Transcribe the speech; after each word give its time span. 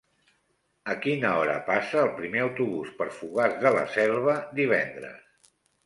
A 0.93 0.95
quina 1.03 1.33
hora 1.41 1.59
passa 1.67 2.01
el 2.05 2.11
primer 2.23 2.43
autobús 2.47 2.91
per 3.03 3.09
Fogars 3.21 3.63
de 3.67 3.77
la 3.79 3.87
Selva 4.01 4.39
divendres? 4.63 5.51